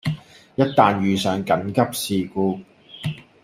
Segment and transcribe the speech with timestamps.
[0.55, 2.59] 一旦遇上緊急事故